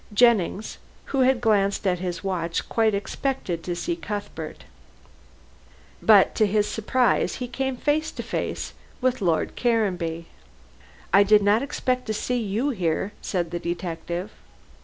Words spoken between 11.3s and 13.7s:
not expect to see you here," said the